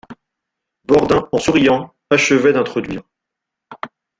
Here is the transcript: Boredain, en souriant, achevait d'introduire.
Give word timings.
Boredain, 0.85 1.29
en 1.31 1.37
souriant, 1.37 1.93
achevait 2.09 2.53
d'introduire. 2.53 3.03